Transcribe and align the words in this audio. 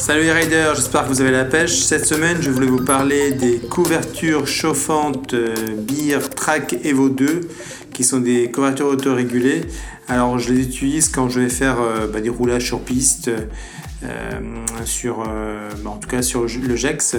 Salut 0.00 0.22
les 0.22 0.32
riders, 0.32 0.74
j'espère 0.74 1.02
que 1.04 1.08
vous 1.08 1.20
avez 1.20 1.30
la 1.30 1.44
pêche. 1.44 1.78
Cette 1.80 2.06
semaine, 2.06 2.38
je 2.40 2.50
voulais 2.50 2.66
vous 2.66 2.82
parler 2.82 3.32
des 3.32 3.58
couvertures 3.58 4.46
chauffantes 4.46 5.34
euh, 5.34 5.54
Beer 5.76 6.20
Track 6.34 6.74
Evo 6.84 7.10
2 7.10 7.42
qui 7.92 8.02
sont 8.02 8.18
des 8.18 8.50
couvertures 8.50 8.86
autorégulées. 8.86 9.60
Alors, 10.08 10.38
je 10.38 10.54
les 10.54 10.62
utilise 10.62 11.10
quand 11.10 11.28
je 11.28 11.40
vais 11.40 11.50
faire 11.50 11.76
euh, 11.82 12.06
bah, 12.06 12.22
des 12.22 12.30
roulages 12.30 12.64
sur 12.64 12.80
piste, 12.80 13.30
euh, 14.02 14.40
sur, 14.86 15.18
bah, 15.18 15.90
en 15.90 15.98
tout 15.98 16.08
cas 16.08 16.22
sur 16.22 16.44
le 16.44 16.76
JEX. 16.76 17.16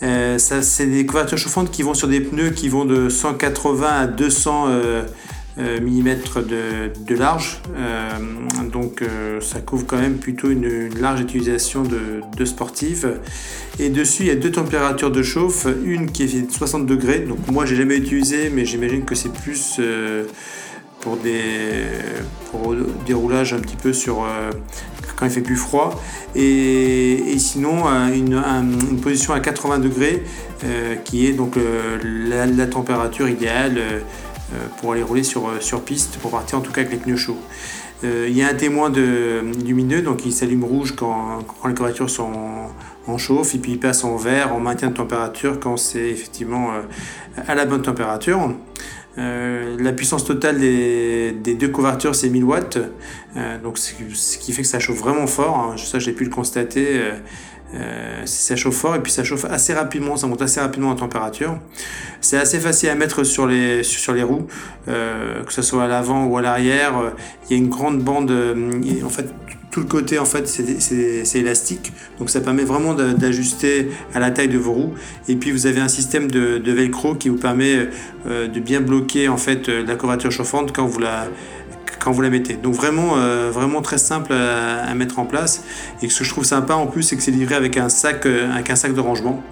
ça, 0.00 0.62
c'est 0.62 0.86
des 0.86 1.04
couvertures 1.04 1.36
chauffantes 1.36 1.70
qui 1.70 1.82
vont 1.82 1.92
sur 1.92 2.08
des 2.08 2.22
pneus 2.22 2.50
qui 2.50 2.70
vont 2.70 2.86
de 2.86 3.10
180 3.10 3.86
à 3.86 4.06
200 4.06 4.64
euh, 4.68 5.02
mm 5.58 6.98
de, 7.06 7.14
large. 7.14 7.60
Euh, 7.76 8.10
donc 8.70 9.02
euh, 9.02 9.40
ça 9.40 9.60
couvre 9.60 9.86
quand 9.86 9.98
même 9.98 10.18
plutôt 10.18 10.50
une, 10.50 10.88
large 11.00 11.20
utilisation 11.20 11.82
de, 11.82 12.22
de 12.36 12.44
sportifs. 12.44 13.04
Et 13.78 13.90
dessus, 13.90 14.24
il 14.24 14.28
y 14.28 14.30
a 14.30 14.36
deux 14.36 14.52
températures 14.52 15.10
de 15.10 15.22
chauffe. 15.22 15.66
Une 15.84 16.10
qui 16.10 16.24
est 16.24 16.46
de 16.46 16.52
60 16.52 16.86
degrés. 16.86 17.20
Donc 17.20 17.38
moi, 17.50 17.66
j'ai 17.66 17.76
jamais 17.76 17.96
utilisé, 17.96 18.50
mais 18.50 18.64
j'imagine 18.64 19.04
que 19.04 19.14
c'est 19.14 19.32
plus 19.32 19.80
pour 21.00 21.16
des, 21.16 21.84
pour 22.50 22.74
des 23.06 23.14
roulages 23.14 23.52
un 23.52 23.60
petit 23.60 23.76
peu 23.76 23.92
sur 23.92 24.26
quand 25.16 25.26
il 25.26 25.32
fait 25.32 25.40
plus 25.40 25.56
froid. 25.56 26.00
Et, 26.34 27.36
sinon, 27.38 27.84
une, 28.12 28.42
position 29.00 29.32
à 29.32 29.40
80 29.40 29.78
degrés 29.78 30.22
qui 31.04 31.26
est 31.26 31.32
donc 31.32 31.54
la, 32.04 32.46
la, 32.46 32.66
température 32.66 33.28
idéale 33.28 33.80
pour 34.78 34.92
aller 34.92 35.02
rouler 35.02 35.22
sur, 35.22 35.48
euh, 35.48 35.60
sur 35.60 35.82
piste, 35.82 36.18
pour 36.18 36.30
partir 36.30 36.58
en 36.58 36.60
tout 36.60 36.72
cas 36.72 36.80
avec 36.82 36.92
les 36.92 36.98
pneus 36.98 37.16
chauds. 37.16 37.38
Euh, 38.04 38.26
il 38.28 38.36
y 38.36 38.42
a 38.42 38.48
un 38.48 38.54
témoin 38.54 38.90
de, 38.90 39.42
lumineux, 39.64 40.02
donc 40.02 40.24
il 40.24 40.32
s'allume 40.32 40.64
rouge 40.64 40.94
quand, 40.96 41.40
les 41.66 41.74
couvertures 41.74 42.08
sont 42.08 42.30
en, 43.06 43.18
chauffe, 43.18 43.54
et 43.54 43.58
puis 43.58 43.72
il 43.72 43.80
passe 43.80 44.04
en 44.04 44.16
vert 44.16 44.54
en 44.54 44.60
maintien 44.60 44.88
de 44.88 44.94
température 44.94 45.58
quand 45.58 45.76
c'est 45.76 46.10
effectivement 46.10 46.68
à 47.46 47.54
la 47.54 47.64
bonne 47.64 47.82
température. 47.82 48.54
la 49.16 49.92
puissance 49.92 50.24
totale 50.24 50.60
des, 50.60 51.32
des 51.32 51.54
deux 51.54 51.68
couvertures 51.68 52.14
c'est 52.14 52.28
1000 52.28 52.44
watts, 52.44 52.78
donc 53.64 53.78
ce 53.78 54.38
qui 54.38 54.52
fait 54.52 54.62
que 54.62 54.68
ça 54.68 54.78
chauffe 54.78 54.98
vraiment 54.98 55.26
fort. 55.26 55.72
Hein. 55.72 55.76
Ça 55.78 55.98
j'ai 55.98 56.12
pu 56.12 56.24
le 56.24 56.30
constater. 56.30 57.00
Euh, 57.74 58.22
ça 58.24 58.56
chauffe 58.56 58.76
fort 58.76 58.96
et 58.96 59.00
puis 59.00 59.12
ça 59.12 59.24
chauffe 59.24 59.44
assez 59.44 59.74
rapidement, 59.74 60.16
ça 60.16 60.26
monte 60.26 60.40
assez 60.40 60.60
rapidement 60.60 60.90
en 60.90 60.96
température. 60.96 61.58
C'est 62.20 62.38
assez 62.38 62.58
facile 62.58 62.88
à 62.88 62.94
mettre 62.94 63.24
sur 63.24 63.46
les, 63.46 63.82
sur 63.82 64.14
les 64.14 64.22
roues, 64.22 64.46
euh, 64.88 65.44
que 65.44 65.52
ce 65.52 65.60
soit 65.60 65.84
à 65.84 65.88
l'avant 65.88 66.24
ou 66.24 66.38
à 66.38 66.42
l'arrière. 66.42 66.94
Il 67.48 67.56
y 67.56 67.60
a 67.60 67.62
une 67.62 67.68
grande 67.68 68.00
bande, 68.00 68.30
euh, 68.30 68.80
en 69.04 69.10
fait 69.10 69.26
tout 69.70 69.80
le 69.80 69.86
côté 69.86 70.18
en 70.18 70.24
fait 70.24 70.48
c'est 70.48 71.38
élastique, 71.38 71.92
donc 72.18 72.30
ça 72.30 72.40
permet 72.40 72.64
vraiment 72.64 72.94
d'ajuster 72.94 73.90
à 74.14 74.18
la 74.18 74.30
taille 74.30 74.48
de 74.48 74.56
vos 74.56 74.72
roues. 74.72 74.94
Et 75.28 75.36
puis 75.36 75.50
vous 75.50 75.66
avez 75.66 75.80
un 75.80 75.88
système 75.88 76.30
de, 76.30 76.72
velcro 76.72 77.14
qui 77.14 77.28
vous 77.28 77.36
permet 77.36 77.86
de 78.26 78.60
bien 78.60 78.80
bloquer 78.80 79.28
en 79.28 79.36
fait 79.36 79.68
la 79.68 79.94
couverture 79.94 80.32
chauffante 80.32 80.74
quand 80.74 80.86
vous 80.86 81.00
la 81.00 81.28
vous 82.12 82.22
la 82.22 82.30
mettez. 82.30 82.54
Donc 82.54 82.74
vraiment, 82.74 83.16
euh, 83.16 83.50
vraiment 83.52 83.82
très 83.82 83.98
simple 83.98 84.32
à, 84.32 84.94
mettre 84.94 85.18
en 85.18 85.24
place. 85.24 85.64
Et 86.02 86.08
ce 86.08 86.18
que 86.20 86.24
je 86.24 86.30
trouve 86.30 86.44
sympa 86.44 86.74
en 86.74 86.86
plus, 86.86 87.02
c'est 87.02 87.16
que 87.16 87.22
c'est 87.22 87.30
livré 87.30 87.54
avec 87.54 87.76
un 87.76 87.88
sac, 87.88 88.26
euh, 88.26 88.52
avec 88.52 88.70
un 88.70 88.76
sac 88.76 88.94
de 88.94 89.00
rangement. 89.00 89.42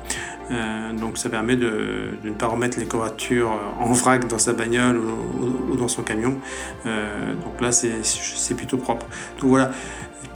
Euh, 0.51 0.93
donc 0.93 1.19
ça 1.19 1.29
permet 1.29 1.57
de, 1.57 2.11
ne 2.23 2.31
pas 2.31 2.47
remettre 2.47 2.79
les 2.79 2.87
couvertures 2.87 3.51
en 3.81 3.93
vrac 3.93 4.29
dans 4.29 4.39
sa 4.39 4.53
bagnole 4.53 4.99
ou, 4.99 5.77
dans 5.77 5.89
son 5.89 6.03
camion. 6.03 6.37
donc 6.85 7.61
là 7.61 7.73
c'est 7.73 8.55
plutôt 8.55 8.79
propre. 8.79 9.07
Donc 9.41 9.51
voilà, 9.51 9.73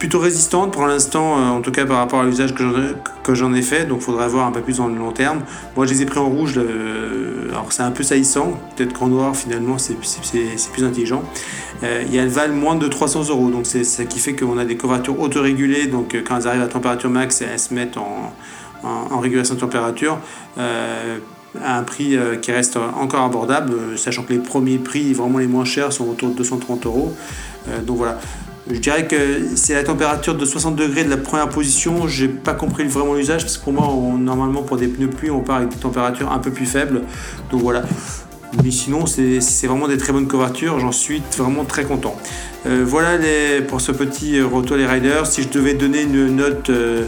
plutôt 0.00 0.18
résistante 0.18 0.72
pour 0.72 0.86
l'instant, 0.86 1.38
euh, 1.38 1.50
en 1.50 1.60
tout 1.60 1.70
cas 1.70 1.84
par 1.84 1.98
rapport 1.98 2.20
à 2.20 2.24
l'usage 2.24 2.54
que 2.54 3.34
j'en 3.34 3.52
ai 3.52 3.62
fait, 3.62 3.84
donc 3.84 4.00
faudrait 4.00 4.28
voir 4.28 4.46
un 4.46 4.50
peu 4.50 4.62
plus 4.62 4.78
dans 4.78 4.88
le 4.88 4.96
long 4.96 5.12
terme. 5.12 5.40
Moi 5.76 5.86
je 5.86 5.92
les 5.92 6.02
ai 6.02 6.06
pris 6.06 6.18
en 6.18 6.28
rouge, 6.28 6.54
euh, 6.56 7.50
alors 7.50 7.66
c'est 7.70 7.82
un 7.82 7.90
peu 7.90 8.02
saillissant, 8.02 8.58
peut-être 8.74 8.94
qu'en 8.94 9.08
noir 9.08 9.36
finalement 9.36 9.76
c'est 9.78 9.94
plus 9.94 10.84
intelligent. 10.84 11.22
Euh, 11.82 12.02
et 12.10 12.16
elles 12.16 12.28
valent 12.28 12.54
moins 12.54 12.76
de 12.76 12.88
300 12.88 13.28
euros, 13.28 13.50
donc 13.50 13.66
c'est 13.66 13.84
ça 13.84 14.06
qui 14.06 14.18
fait 14.18 14.34
qu'on 14.34 14.58
a 14.58 14.64
des 14.64 14.76
couvertures 14.76 15.20
autorégulées, 15.20 15.86
donc 15.86 16.16
quand 16.26 16.38
elles 16.38 16.48
arrivent 16.48 16.62
à 16.62 16.68
température 16.68 17.10
max, 17.10 17.42
elles 17.42 17.58
se 17.58 17.74
mettent 17.74 17.98
en, 17.98 18.32
régulation 19.20 19.54
de 19.54 19.60
température. 19.60 20.18
à 20.56 21.78
un 21.78 21.82
prix 21.82 22.16
qui 22.42 22.52
reste 22.52 22.76
encore 22.76 23.24
abordable, 23.24 23.74
sachant 23.96 24.22
que 24.22 24.32
les 24.32 24.38
premiers 24.38 24.78
prix 24.78 25.12
vraiment 25.12 25.38
les 25.38 25.48
moins 25.48 25.64
chers 25.64 25.92
sont 25.92 26.08
autour 26.08 26.30
de 26.30 26.34
230 26.34 26.86
euros. 26.86 27.14
donc 27.84 27.96
voilà, 27.96 28.18
je 28.72 28.78
dirais 28.78 29.06
que 29.06 29.16
c'est 29.56 29.74
la 29.74 29.82
température 29.82 30.34
de 30.34 30.44
60 30.44 30.76
degrés 30.76 31.04
de 31.04 31.10
la 31.10 31.16
première 31.16 31.48
position. 31.48 32.06
J'ai 32.06 32.28
pas 32.28 32.54
compris 32.54 32.84
vraiment 32.84 33.14
l'usage 33.14 33.42
parce 33.42 33.58
que 33.58 33.64
pour 33.64 33.72
moi, 33.72 33.88
normalement 34.18 34.62
pour 34.62 34.76
des 34.76 34.86
pneus 34.86 35.08
pluie, 35.08 35.30
on 35.30 35.40
part 35.40 35.56
avec 35.56 35.70
des 35.70 35.76
températures 35.76 36.30
un 36.30 36.38
peu 36.38 36.50
plus 36.50 36.66
faibles. 36.66 37.02
Donc 37.50 37.62
voilà. 37.62 37.82
Mais 38.62 38.70
sinon, 38.70 39.06
c'est 39.06 39.66
vraiment 39.66 39.88
des 39.88 39.96
très 39.96 40.12
bonnes 40.12 40.28
couvertures. 40.28 40.78
J'en 40.78 40.92
suis 40.92 41.22
vraiment 41.36 41.64
très 41.64 41.84
content. 41.84 42.16
Euh, 42.66 42.84
voilà 42.86 43.16
les, 43.16 43.60
pour 43.62 43.80
ce 43.80 43.92
petit 43.92 44.40
retour 44.40 44.76
les 44.76 44.86
riders. 44.86 45.26
Si 45.26 45.42
je 45.42 45.48
devais 45.48 45.74
donner 45.74 46.02
une 46.02 46.36
note 46.36 46.68
euh, 46.70 47.06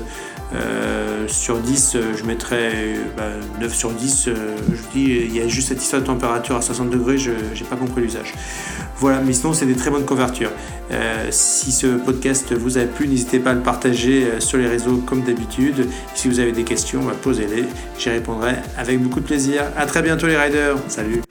euh, 0.54 1.26
sur 1.28 1.58
10, 1.58 1.96
je 2.16 2.24
mettrais 2.24 2.94
9 3.16 3.60
bah, 3.60 3.68
sur 3.68 3.90
10. 3.90 4.28
je 4.28 4.92
dis, 4.92 5.04
il 5.04 5.36
y 5.36 5.40
a 5.40 5.48
juste 5.48 5.68
cette 5.68 5.82
histoire 5.82 6.02
de 6.02 6.06
température 6.06 6.56
à 6.56 6.62
60 6.62 6.90
degrés, 6.90 7.18
je 7.18 7.30
n'ai 7.30 7.68
pas 7.68 7.76
compris 7.76 8.02
l'usage. 8.02 8.34
Voilà, 8.96 9.20
mais 9.20 9.32
sinon, 9.32 9.52
c'est 9.52 9.66
des 9.66 9.74
très 9.74 9.90
bonnes 9.90 10.04
couvertures. 10.04 10.52
Euh, 10.92 11.26
si 11.30 11.72
ce 11.72 11.86
podcast 11.86 12.52
vous 12.52 12.78
a 12.78 12.82
plu, 12.82 13.08
n'hésitez 13.08 13.40
pas 13.40 13.50
à 13.50 13.54
le 13.54 13.60
partager 13.60 14.24
euh, 14.24 14.40
sur 14.40 14.58
les 14.58 14.68
réseaux 14.68 14.98
comme 14.98 15.22
d'habitude. 15.22 15.88
Si 16.14 16.28
vous 16.28 16.38
avez 16.38 16.52
des 16.52 16.64
questions, 16.64 17.02
bah, 17.02 17.14
posez-les. 17.20 17.64
J'y 17.98 18.10
répondrai 18.10 18.54
avec 18.76 19.00
beaucoup 19.00 19.20
de 19.20 19.26
plaisir. 19.26 19.64
À 19.76 19.86
très 19.86 20.02
bientôt 20.02 20.26
les 20.26 20.36
riders. 20.36 20.76
Salut 20.88 21.22